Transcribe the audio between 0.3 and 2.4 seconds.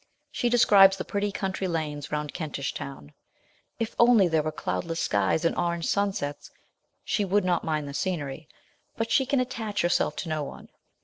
She describes the pretty country lanes round